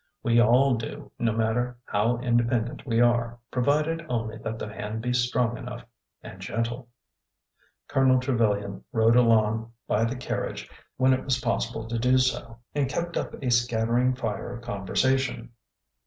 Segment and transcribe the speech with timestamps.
[0.23, 5.13] We all do, no matter how independent we are, provided only that the hand be
[5.13, 5.85] strong enough—
[6.23, 6.89] and gentle.
[7.87, 10.67] Colonel Trevilian rode along by 'the carriage
[10.97, 14.87] when it was possible to do so, and kept up a scattering fire of con
[14.87, 15.49] versation.